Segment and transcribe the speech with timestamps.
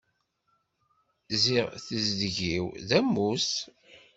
[1.43, 3.49] Ziɣ tezdeg-iw d ammus.